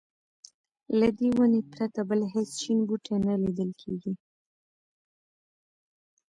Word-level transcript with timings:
له 0.99 1.07
دې 1.17 1.29
ونې 1.37 1.61
پرته 1.71 1.99
بل 2.09 2.21
هېڅ 2.33 2.49
شین 2.61 2.79
بوټی 2.87 3.15
نه 3.25 3.33
لیدل 3.43 3.71
کېږي. 3.81 4.13